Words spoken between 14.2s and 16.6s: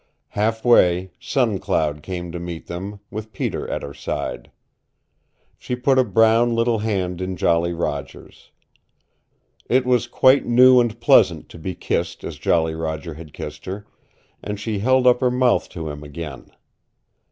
and she held up her mouth to him again.